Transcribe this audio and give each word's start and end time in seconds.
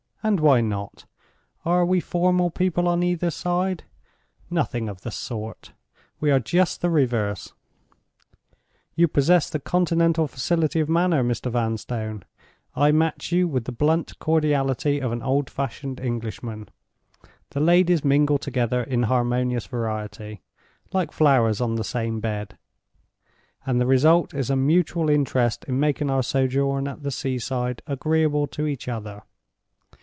And 0.23 0.39
why 0.39 0.61
not? 0.61 1.07
Are 1.65 1.83
we 1.83 1.99
formal 1.99 2.51
people 2.51 2.87
on 2.87 3.01
either 3.01 3.31
side? 3.31 3.85
Nothing 4.51 4.87
of 4.87 5.01
the 5.01 5.09
sort; 5.09 5.73
we 6.19 6.29
are 6.29 6.39
just 6.39 6.81
the 6.81 6.91
reverse. 6.91 7.53
You 8.93 9.07
possess 9.07 9.49
the 9.49 9.59
Continental 9.59 10.27
facility 10.27 10.79
of 10.79 10.87
manner, 10.87 11.23
Mr. 11.23 11.49
Vanstone—I 11.51 12.91
match 12.91 13.31
you 13.31 13.47
with 13.47 13.65
the 13.65 13.71
blunt 13.71 14.19
cordiality 14.19 14.99
of 15.01 15.11
an 15.11 15.23
old 15.23 15.49
fashioned 15.49 15.99
Englishman—the 15.99 17.59
ladies 17.59 18.05
mingle 18.05 18.37
together 18.37 18.83
in 18.83 19.01
harmonious 19.09 19.65
variety, 19.65 20.43
like 20.93 21.11
flowers 21.11 21.59
on 21.59 21.77
the 21.77 21.83
same 21.83 22.19
bed—and 22.19 23.81
the 23.81 23.87
result 23.87 24.35
is 24.35 24.51
a 24.51 24.55
mutual 24.55 25.09
interest 25.09 25.63
in 25.65 25.79
making 25.79 26.11
our 26.11 26.21
sojourn 26.21 26.87
at 26.87 27.01
the 27.01 27.09
sea 27.09 27.39
side 27.39 27.81
agreeable 27.87 28.45
to 28.45 28.67
each 28.67 28.87
other. 28.87 29.23